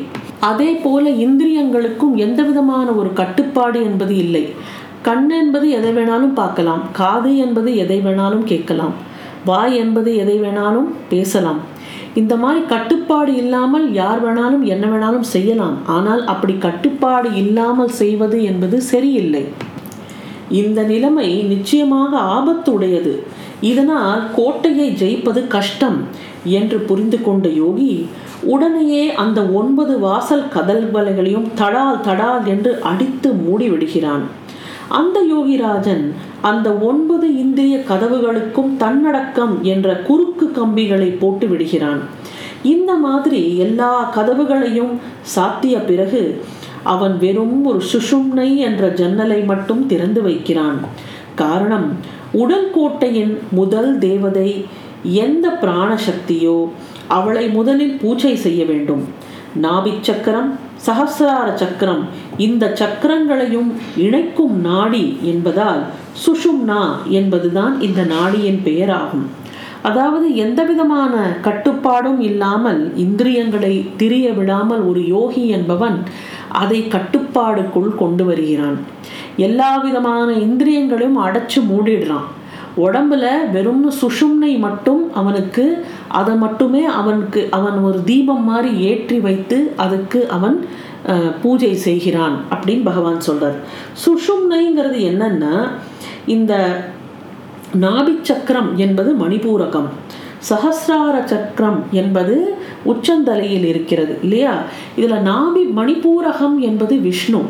அதே 0.50 0.70
போல 0.84 1.04
இந்திரியங்களுக்கும் 1.26 2.14
எந்த 2.26 2.40
விதமான 2.48 2.86
ஒரு 3.00 3.10
கட்டுப்பாடு 3.20 3.78
என்பது 3.88 4.14
இல்லை. 4.24 4.44
கண் 5.08 5.28
என்பது 5.40 5.66
எதை 5.78 5.90
வேணாலும் 5.96 6.34
பார்க்கலாம். 6.40 6.82
காது 7.00 7.30
என்பது 7.44 7.70
எதை 7.84 7.98
வேணாலும் 8.06 8.44
கேட்கலாம். 8.50 8.94
வாய் 9.50 9.74
என்பது 9.82 10.10
எதை 10.22 10.36
வேணாலும் 10.44 10.88
பேசலாம். 11.12 11.60
இந்த 12.20 12.34
மாதிரி 12.42 12.60
கட்டுப்பாடு 12.72 13.32
இல்லாமல் 13.42 13.86
யார் 14.00 14.20
வேணாலும் 14.24 14.64
என்ன 14.74 14.84
வேணாலும் 14.92 15.26
செய்யலாம். 15.34 15.76
ஆனால் 15.96 16.22
அப்படி 16.32 16.54
கட்டுப்பாடு 16.66 17.30
இல்லாமல் 17.42 17.94
செய்வது 18.00 18.38
என்பது 18.50 18.76
சரியில்லை. 18.92 19.44
இந்த 20.60 20.80
நிலைமை 20.92 21.28
நிச்சயமாக 21.52 22.12
ஆபத்து 22.36 22.70
உடையது 22.76 23.14
இதனால் 23.60 24.22
கோட்டையை 24.36 24.90
ஜெயிப்பது 24.90 25.46
கஷ்டம் 25.46 26.02
என்று 26.44 26.78
புரிந்து 26.78 27.22
கொண்ட 27.22 27.48
யோகி 27.48 28.08
உடனேயே 28.40 29.14
அந்த 29.14 29.42
ஒன்பது 29.42 29.98
வாசல் 29.98 30.44
கதல்களையும் 30.54 31.46
தடால் 31.56 32.00
தடால் 32.00 32.44
என்று 32.44 32.80
அடித்து 32.80 33.32
மூடிவிடுகிறான். 33.32 34.22
அந்த 34.88 35.20
யோகிராஜன் 35.34 36.12
அந்த 36.40 36.72
ஒன்பது 36.72 37.38
இந்திரிய 37.38 37.84
கதவுகளுக்கும் 37.88 38.76
தன்னடக்கம் 38.76 39.62
என்ற 39.62 39.94
குறுக்கு 39.94 40.50
கம்பிகளை 40.50 41.06
போட்டு 41.06 41.46
விடுகிறான். 41.46 42.00
இந்த 42.62 42.94
மாதிரி 42.94 43.56
எல்லா 43.56 44.12
கதவுகளையும் 44.16 44.92
சாத்திய 45.20 45.78
பிறகு 45.78 46.44
அவன் 46.82 47.18
வெறும் 47.18 47.64
ஒரு 47.64 47.82
சுஷும்னை 47.92 48.56
என்ற 48.56 48.88
ஜன்னலை 48.88 49.40
மட்டும் 49.40 49.86
திறந்து 49.86 50.22
வைக்கிறான். 50.22 50.78
காரணம் 51.42 51.88
உடல் 52.42 52.68
கோட்டையின் 52.74 53.34
முதல் 53.58 53.92
தேவதை 53.98 54.50
எந்த 55.24 55.46
பிராண 55.62 55.90
சக்தியோ 56.06 56.58
அவளை 57.16 57.44
முதலில் 57.48 57.96
பூஜை 58.02 58.34
செய்ய 58.44 58.60
வேண்டும். 58.64 59.04
நாபிச் 59.62 60.06
சக்கரம் 60.08 60.50
சகசிரார 60.86 61.48
சக்கரம் 61.54 62.02
இந்த 62.46 62.64
சக்கரங்களையும் 62.80 63.70
இணைக்கும் 63.96 64.56
நாடி 64.60 65.04
என்பதால் 65.32 65.82
சுஷும்னா 66.24 66.82
என்பதுதான் 67.18 67.74
இந்த 67.80 68.02
நாடியின் 68.14 68.60
பெயராகும். 68.64 69.26
அதாவது 69.88 70.26
எந்த 70.44 70.60
விதமான 70.62 71.14
கட்டுப்பாடும் 71.46 72.20
இல்லாமல் 72.20 72.82
இந்திரியங்களை 73.04 73.74
திரிய 73.96 74.26
விடாமல் 74.32 74.82
ஒரு 74.90 75.02
யோகி 75.06 75.44
என்பவன் 75.56 75.98
அதை 76.62 76.80
கட்டுப்பாடுக்குள் 76.94 77.90
கொண்டு 78.02 78.24
வருகிறான். 78.24 78.78
எல்லா 79.36 79.70
விதமான 79.84 80.28
இந்திரியங்களையும் 80.46 81.20
அடைச்சு 81.26 81.60
மூடிடுறான். 81.70 82.26
உடம்புல 82.84 83.24
வெறும் 83.52 83.84
சுஷும்னை 84.00 84.52
மட்டும் 84.58 85.02
அவனுக்கு 85.14 85.64
அதை 86.08 86.34
மட்டுமே 86.34 86.82
அவனுக்கு 87.00 87.40
அவன் 87.50 87.76
ஒரு 87.88 87.98
தீபம் 88.04 88.44
மாதிரி 88.44 88.70
ஏற்றி 88.90 89.18
வைத்து 89.26 89.58
அதுக்கு 89.76 90.20
அவன் 90.28 90.56
பூஜை 91.42 91.72
செய்கிறான் 91.86 92.36
அப்படின்னு 92.54 92.84
பகவான் 92.90 93.24
சொல்றார். 93.28 93.58
சுஷும்னைங்கிறது 94.04 95.00
என்னன்னா 95.10 95.54
இந்த 96.34 96.54
நாபி 97.84 98.14
சக்கரம் 98.22 98.70
என்பது 98.76 99.12
மணிபூரகம் 99.22 99.88
சஹசிரார 100.48 101.16
சக்கரம் 101.24 101.78
என்பது 101.90 102.34
உச்சந்தலையில் 102.92 103.66
இருக்கிறது 103.72 104.14
இல்லையா? 104.22 104.54
இதில் 104.96 105.24
நாபி 105.28 105.62
மணிபூரகம் 105.78 106.56
என்பது 106.68 106.96
விஷ்ணு. 107.06 107.40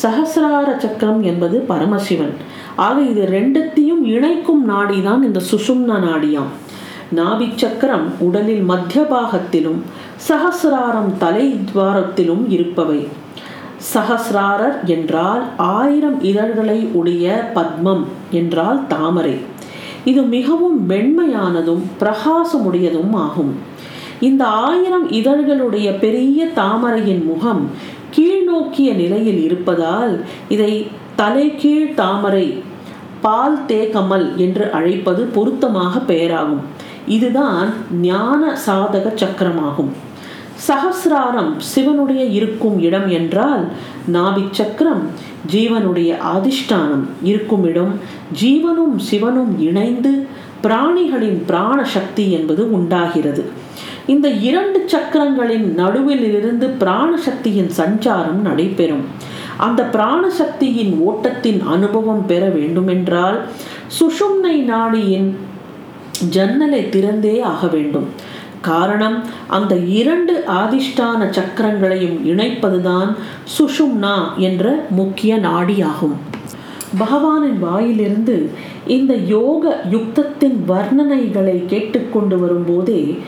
சஹசிரார 0.00 0.78
சக்கரம் 0.78 1.22
என்பது 1.22 1.64
பரமசிவன். 1.68 2.34
ஆக 2.76 3.00
இது 3.00 3.22
ரெண்டத்தையும் 3.32 4.02
இணைக்கும் 4.04 4.64
நாடி 4.64 5.02
தான் 5.02 5.22
இந்த 5.22 5.40
சுசும்ன 5.50 5.98
நாடியாம். 6.08 6.52
நாபி 7.16 7.48
சக்கரம் 7.56 8.06
உடலில் 8.18 8.62
மத்திய 8.62 9.06
பாகத்திலும் 9.10 9.80
சஹசிராரம் 10.28 11.10
தலை 11.18 11.60
துவாரத்திலும் 11.68 12.44
இருப்பவை. 12.48 13.08
சஹசிராரர் 13.94 14.84
என்றால் 14.84 15.42
ஆயிரம் 15.56 16.22
இதழ்களை 16.22 16.88
உடைய 16.92 17.50
பத்மம் 17.54 18.04
என்றால் 18.30 18.86
தாமரை. 18.86 19.36
இது 20.04 20.22
மிகவும் 20.22 20.88
மென்மையானதும் 20.88 21.82
பிரகாசமுடையதும் 22.00 23.12
ஆகும். 23.12 23.52
இந்த 24.20 24.44
ஆயிரம் 24.44 25.10
இதழ்களுடைய 25.10 25.98
பெரிய 25.98 26.46
தாமரையின் 26.46 27.24
முகம் 27.24 27.70
கீழ்நோக்கிய 28.14 28.90
நிலையில் 28.94 29.40
இருப்பதால் 29.44 30.14
இதை 30.48 30.72
தலைகீழ் 31.16 31.94
தாமரை 31.94 32.46
பால் 33.20 33.58
தேகமல் 33.66 34.36
என்று 34.36 34.64
அழைப்பது 34.70 35.22
பொருத்தமாக 35.34 35.98
பெயராகும். 35.98 36.62
இதுதான் 37.06 37.68
ஞான 38.00 38.40
சாதக 38.66 39.06
சக்கரமாகும். 39.22 39.92
சகசிராரம் 40.68 41.52
சிவனுடைய 41.72 42.22
இருக்கும் 42.38 42.76
இடம் 42.82 43.08
என்றால் 43.08 43.64
நாபி 44.12 44.44
சக்கரம் 44.50 45.02
ஜீவனுடைய 45.52 46.10
அதிஷ்டானம் 46.34 47.04
இருக்கும் 47.22 47.64
இடம். 47.64 47.92
ஜீவனும் 48.40 48.96
சிவனும் 49.08 49.52
இணைந்து 49.68 50.12
பிராணிகளின் 50.62 51.42
பிராண 51.46 51.84
சக்தி 51.84 52.32
என்பது 52.32 52.72
உண்டாகிறது. 52.72 53.44
இந்த 54.06 54.28
இரண்டு 54.28 54.82
சக்கரங்களின் 54.86 55.74
நடுவில் 55.74 56.24
இருந்து 56.34 56.66
பிராணசக்தியின் 56.66 57.70
சஞ்சாரம் 57.76 58.40
நடைபெறும். 58.42 59.04
அந்த 59.56 59.88
பிராணசக்தியின் 59.92 60.98
ஓட்டத்தின் 60.98 61.62
அனுபவம் 61.66 62.26
பெற 62.26 62.48
வேண்டுமென்றால் 62.48 63.40
சுஷும்னை 64.00 64.56
நாடியின் 64.62 65.36
ஜன்னலை 66.28 66.88
திறந்தே 66.88 67.40
ஆக 67.40 67.66
வேண்டும். 67.66 68.08
காரணம் 68.60 69.24
அந்த 69.46 69.76
இரண்டு 69.76 70.44
ஆதிஷ்டான 70.46 71.30
சக்கரங்களையும் 71.30 72.18
இணைப்பதுதான் 72.26 73.14
சுஷும்னா 73.58 74.16
என்ற 74.36 74.86
முக்கிய 74.90 75.38
நாடியாகும். 75.38 76.16
பகவானின் 76.98 77.58
வாயிலிருந்து 77.58 78.50
இந்த 78.86 79.14
யோக 79.14 79.80
யுக்தத்தின் 79.90 80.58
வர்ணனைகளை 80.68 81.66
கேட்டுக்கொண்டு 81.66 82.38
வரும்போதே 82.38 83.18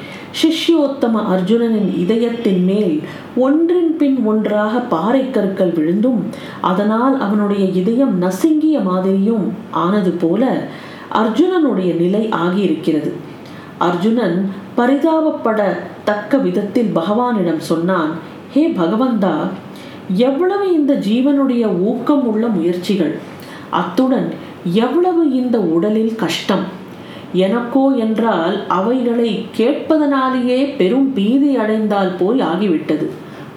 சிஷ்யோத்தம 0.43 1.17
அர்ஜுனனின் 1.29 1.99
இதயத்தின் 1.99 2.65
மேல் 2.65 3.03
ஒன்றின் 3.37 3.97
பின் 3.97 4.25
ஒன்றாக 4.25 4.79
பாறை 4.79 5.31
கற்கள் 5.31 5.71
விழுந்தும் 5.71 6.21
அதனால் 6.61 7.19
அவனுடைய 7.19 7.65
இதயம் 7.71 8.23
நசுங்கிய 8.23 8.83
மாதிரியும் 8.83 9.53
ஆனது 9.71 10.11
போல 10.11 10.43
அர்ஜுனனுடைய 11.13 11.97
நிலை 11.97 12.29
ஆகியிருக்கிறது. 12.29 13.13
அர்ஜுனன் 13.79 14.37
பரிதாபப்பட 14.77 15.61
தக்க 16.05 16.39
விதத்தில் 16.39 16.91
பகவானிடம் 16.95 17.59
சொன்னான் 17.59 18.11
ஹே 18.53 18.69
பகவந்தா 18.69 19.37
எவ்வளவு 20.09 20.73
இந்த 20.73 20.95
ஜீவனுடைய 20.95 21.81
ஊக்கம் 21.81 22.27
உள்ள 22.27 22.47
முயற்சிகள்! 22.47 23.15
அத்துடன் 23.81 24.29
எவ்வளவு 24.85 25.23
இந்த 25.41 25.57
உடலில் 25.77 26.15
கஷ்டம்? 26.15 26.65
எனக்கோ 27.45 27.85
என்றால் 28.05 28.57
அவைகளை 28.69 29.31
கேட்பதனாலேயே 29.57 30.59
பெரும் 30.77 31.09
பீதி 31.13 31.51
அடைந்தால் 31.57 32.13
போய் 32.19 32.41
ஆகிவிட்டது. 32.53 33.07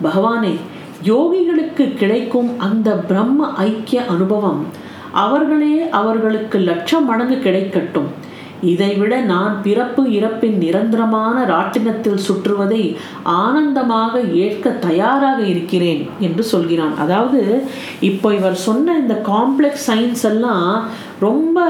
பகவானே 0.03 0.53
யோகிகளுக்கு 1.05 1.85
கிடைக்கும் 1.93 2.49
அந்த 2.59 2.89
பிரம்ம 3.09 3.49
ஐக்கிய 3.65 3.99
அனுபவம் 4.05 4.61
அவர்களே 5.23 5.75
அவர்களுக்கு 5.99 6.57
லட்சம் 6.69 7.05
மடங்கு 7.05 7.37
கிடைக்கட்டும். 7.45 8.09
இதைவிட 8.61 9.19
நான் 9.21 9.61
பிறப்பு 9.63 10.03
இறப்பின் 10.03 10.57
நிரந்தரமான 10.57 11.45
ராட்டினத்தில் 11.45 12.25
சுற்றுவதை 12.27 12.95
ஆனந்தமாக 13.23 14.19
ஏற்க 14.19 14.69
தயாராக 14.69 15.41
இருக்கிறேன் 15.41 16.09
என்று 16.19 16.43
சொல்கிறான். 16.43 16.97
அதாவது 16.97 17.63
இப்போ 17.99 18.33
இவர் 18.33 18.55
சொன்ன 18.55 18.97
இந்த 18.97 19.21
காம்ப்ளெக்ஸ் 19.27 19.87
சயின்ஸ் 19.87 20.23
எல்லாம் 20.23 20.83
ரொம்ப 21.19 21.65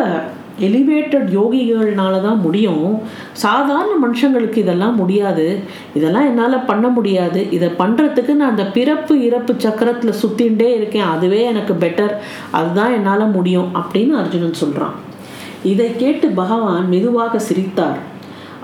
எலிவேட்டட் 0.59 1.27
யோகிகள்னால 1.39 2.21
தான் 2.21 2.39
முடியும். 2.39 2.99
சாதாரண 3.31 4.07
மனுஷங்களுக்கு 4.07 4.57
இதெல்லாம் 4.57 4.95
முடியாது. 4.95 5.59
இதெல்லாம் 5.93 6.25
என்னால் 6.25 6.65
பண்ண 6.65 6.87
முடியாது. 6.87 7.51
இதை 7.51 7.69
பண்ணுறதுக்கு 7.77 8.33
நான் 8.33 8.49
அந்த 8.49 8.65
பிறப்பு 8.65 9.25
இறப்பு 9.25 9.53
சக்கரத்தில் 9.53 10.19
சுற்றிகிட்டே 10.21 10.75
இருக்கேன். 10.75 11.09
அதுவே 11.09 11.43
எனக்கு 11.43 11.73
பெட்டர் 11.73 12.15
அதுதான் 12.51 12.93
என்னால் 12.93 13.27
முடியும் 13.29 13.69
அப்படின்னு 13.73 14.11
அர்ஜுனன் 14.11 14.53
சொல்கிறான் 14.53 15.06
இதை 15.63 15.95
கேட்டு 15.95 16.27
பகவான் 16.27 16.87
மெதுவாக 16.89 17.39
சிரித்தார். 17.39 17.99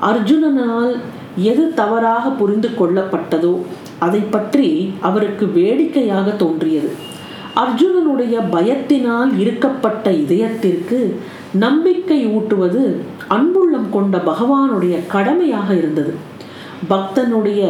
அர்ஜுனனால் 0.01 0.95
எது 1.35 1.73
தவறாக 1.73 2.29
புரிந்து 2.29 2.69
கொள்ளப்பட்டதோ 2.79 3.59
அதை 3.99 4.19
பற்றி 4.19 4.93
அவருக்கு 5.01 5.45
வேடிக்கையாக 5.45 6.31
தோன்றியது. 6.31 6.91
அர்ஜுனனுடைய 7.55 8.35
பயத்தினால் 8.51 9.31
இருக்கப்பட்ட 9.37 10.11
இதயத்திற்கு 10.11 11.15
நம்பிக்கை 11.51 12.25
ஊட்டுவது 12.25 13.01
அன்புள்ளம் 13.29 13.89
கொண்ட 13.89 14.17
பகவானுடைய 14.17 15.07
கடமையாக 15.07 15.73
இருந்தது. 15.73 16.13
பக்தனுடைய 16.89 17.61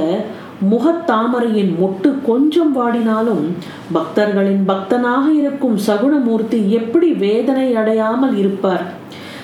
முகத்தாமரையின் 0.61 1.71
மொட்டு 1.81 2.09
கொஞ்சம் 2.25 2.77
வாடினாலும் 2.77 3.45
பக்தர்களின் 3.93 4.63
பக்தனாக 4.67 5.33
இருக்கும் 5.33 5.77
சகுணமூர்த்தி 5.87 6.67
எப்படி 6.67 7.11
வேதனை 7.11 7.75
அடையாமல் 7.75 8.37
இருப்பார்? 8.37 8.93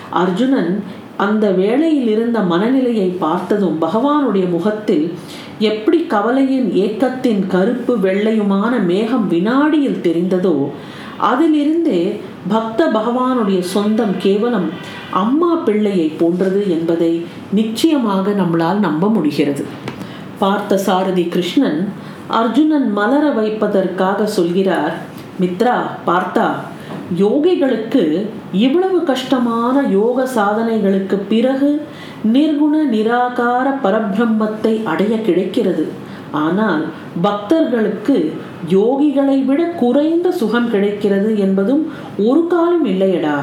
அர்ஜுனன் 0.10 0.84
அந்த 1.18 1.52
வேளையில் 1.52 2.08
இருந்த 2.08 2.40
மனநிலையை 2.40 3.08
பார்த்ததும் 3.08 3.78
பகவானுடைய 3.82 4.50
முகத்தில் 4.50 5.14
எப்படி 5.60 6.00
கவலையின் 6.04 6.70
ஏக்கத்தின் 6.74 7.48
கருப்பு 7.48 7.98
வெள்ளையுமான 7.98 8.86
மேகம் 8.86 9.28
வினாடியில் 9.28 10.04
தெரிந்ததோ 10.04 10.70
அதிலிருந்தே 11.22 12.20
பக்த 12.48 12.86
பகவானுடைய 12.86 13.60
சொந்தம் 13.60 14.16
கேவலம் 14.18 14.70
அம்மா 15.12 15.56
பிள்ளையை 15.56 16.12
போன்றது 16.20 16.72
என்பதை 16.72 17.26
நிச்சயமாக 17.54 18.32
நம்மளால் 18.32 18.80
நம்ப 18.80 19.10
முடிகிறது. 19.10 19.66
பார்த்த 20.40 20.78
சாரதி 20.78 21.24
கிருஷ்ணன் 21.24 21.80
அர்ஜுனன் 22.40 22.90
மலர 22.94 23.26
வைப்பதற்காக 23.30 24.26
சொல்கிறார் 24.38 24.96
மித்ரா 25.42 25.78
பார்த்தா 26.08 26.48
யோகிகளுக்கு 27.18 28.04
இவ்வளவு 28.66 29.00
கஷ்டமான 29.04 29.76
யோக 29.90 30.26
சாதனைகளுக்கு 30.36 31.18
பிறகு 31.30 31.72
நிர்குண 32.34 32.76
நிராகார 32.94 33.68
பரபிரம்மத்தை 33.84 34.74
அடைய 34.84 35.14
கிடைக்கிறது. 35.22 35.86
ஆனால் 36.32 36.84
பக்தர்களுக்கு 37.22 38.34
யோகிகளை 38.68 39.38
விட 39.46 39.64
குறைந்த 39.64 40.32
சுகம் 40.32 40.70
கிடைக்கிறது 40.70 41.40
என்பதும் 41.40 41.84
ஒரு 42.18 42.48
காலம் 42.48 42.86
இல்லையடா. 42.86 43.38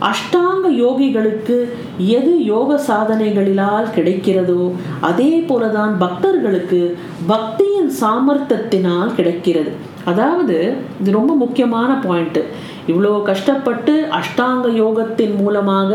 அஷ்டாங்க 0.00 0.66
யோகிகளுக்கு 0.84 1.56
எது 1.98 2.44
யோக 2.44 2.80
சாதனைகளிலால் 2.88 3.92
கிடைக்கிறதோ 3.96 4.70
அதே 5.00 5.44
போலதான் 5.48 5.92
பக்தர்களுக்கு 5.98 6.96
பக்தியின் 7.28 7.90
சாமர்த்தத்தினால் 8.00 9.14
கிடைக்கிறது. 9.14 9.72
அதாவது 10.04 10.74
இது 11.00 11.10
ரொம்ப 11.10 11.34
முக்கியமான 11.34 12.00
பாயிண்ட்டு 12.08 12.42
இவ்வளோ 12.90 13.12
கஷ்டப்பட்டு 13.28 13.94
அஷ்டாங்க 14.18 14.66
யோகத்தின் 14.82 15.34
மூலமாக 15.40 15.92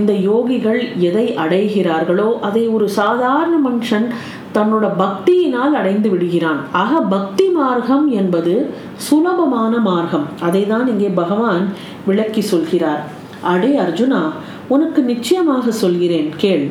இந்த 0.00 0.12
யோகிகள் 0.28 0.80
எதை 1.08 1.26
அடைகிறார்களோ 1.44 2.28
அதை 2.48 2.62
ஒரு 2.76 2.86
சாதாரண 3.00 3.54
மனுஷன் 3.68 4.06
தன்னோட 4.56 4.86
பக்தியினால் 5.02 5.74
அடைந்து 5.80 6.08
விடுகிறான். 6.10 6.60
ஆக 6.82 7.00
பக்தி 7.14 7.46
மார்க்கம் 7.58 8.06
என்பது 8.20 8.54
சுலபமான 9.06 9.72
மார்க்கம். 9.90 10.26
அதை 10.46 10.62
தான் 10.72 10.86
இங்கே 10.92 11.10
பகவான் 11.20 11.62
விளக்கி 12.08 12.42
சொல்கிறார். 12.52 13.02
அடே 13.52 13.70
அர்ஜுனா 13.84 14.22
உனக்கு 14.74 15.00
நிச்சயமாக 15.12 15.72
சொல்கிறேன் 15.82 16.28
கேள். 16.42 16.66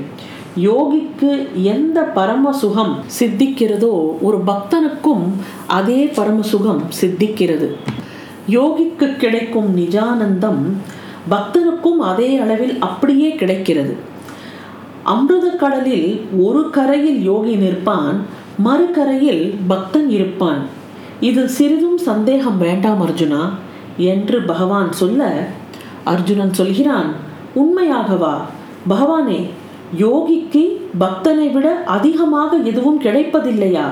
யோகிக்கு 0.67 1.31
எந்த 1.73 1.99
பரம 2.17 2.51
சுகம் 2.61 2.93
சித்திக்கிறதோ 3.17 3.95
ஒரு 4.27 4.37
பக்தனுக்கும் 4.51 5.25
அதே 5.79 5.99
பரம 6.17 6.39
சுகம் 6.53 6.81
சித்திக்கிறது. 6.99 7.69
யோகிக்கு 8.47 9.17
கிடைக்கும் 9.17 9.77
நிஜானந்தம் 9.77 10.75
பக்தனுக்கும் 11.29 11.97
அதே 11.97 12.37
அளவில் 12.37 12.79
அப்படியே 12.79 13.35
கிடைக்கிறது. 13.35 13.95
அமிர்த 15.03 15.49
கடலில் 15.49 16.25
ஒரு 16.39 16.69
கரையில் 16.69 17.23
யோகி 17.23 17.55
நிற்பான் 17.55 18.17
மறுகரையில் 18.63 19.55
பக்தன் 19.67 20.09
இருப்பான். 20.09 20.59
இது 21.19 21.47
சிறிதும் 21.47 21.97
சந்தேகம் 21.97 22.57
வேண்டாம் 22.57 23.01
அர்ஜுனா 23.01 23.49
என்று 23.97 24.41
பகவான் 24.41 24.91
சொல்ல 24.91 25.47
அர்ஜுனன் 26.03 26.53
சொல்கிறான் 26.53 27.09
உண்மையாகவா? 27.55 28.35
பகவானே 28.89 29.49
யோகிக்கு 29.97 30.77
பக்தனை 30.99 31.51
விட 31.51 31.83
அதிகமாக 31.85 32.57
எதுவும் 32.57 33.01
கிடைப்பதில்லையா? 33.01 33.85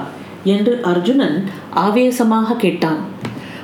என்று 0.43 0.79
அர்ஜுனன் 0.83 1.43
ஆவேசமாக 1.69 2.53
கேட்டான். 2.53 2.97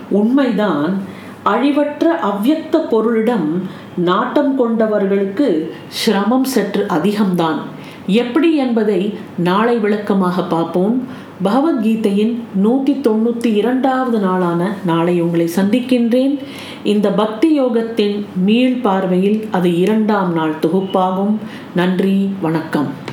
உண்மைதான் 0.09 1.01
அழிவற்ற 1.43 2.03
அவ்வியக்த 2.21 2.87
பொருளிடம் 2.91 3.47
நாட்டம் 3.95 4.59
கொண்டவர்களுக்கு 4.59 5.69
சிரமம் 5.87 6.43
சற்று 6.43 6.85
அதிகம்தான். 6.89 7.59
எப்படி 8.07 8.55
என்பதை 8.55 9.13
நாளை 9.37 9.77
விளக்கமாக 9.77 10.41
பார்ப்போம். 10.41 11.03
பகவத்கீதையின் 11.43 12.39
நூற்றி 12.55 12.93
தொண்ணூற்றி 12.93 13.53
இரண்டாவது 13.55 14.19
நாளான 14.19 14.73
நாளை 14.85 15.21
உங்களை 15.21 15.47
சந்திக்கின்றேன். 15.47 16.39
இந்த 16.83 17.09
பக்தி 17.09 17.61
யோகத்தின் 17.61 18.25
மீள் 18.35 18.81
பார்வையில் 18.81 19.47
அது 19.51 19.79
இரண்டாம் 19.79 20.33
நாள் 20.33 20.55
தொகுப்பாகும். 20.61 21.35
நன்றி 21.75 22.29
வணக்கம். 22.41 23.04